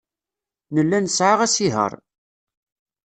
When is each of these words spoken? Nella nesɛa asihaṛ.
Nella 0.73 0.97
nesɛa 0.99 1.35
asihaṛ. 1.45 1.91